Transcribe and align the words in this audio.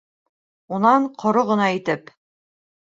Унан 0.77 1.05
ҡоро 1.25 1.45
ғына 1.53 1.71
итеп: 1.79 2.13